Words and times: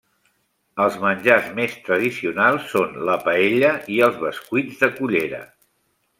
Els 0.85 0.95
menjars 1.03 1.51
més 1.59 1.75
tradicionals 1.89 2.65
són 2.71 2.97
la 3.11 3.19
paella 3.27 3.71
i 3.97 4.01
els 4.09 4.19
bescuits 4.25 4.83
de 4.85 4.91
cullera. 4.99 5.45